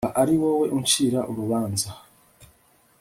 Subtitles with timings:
[0.05, 1.89] ba ari wowe uncira urubanza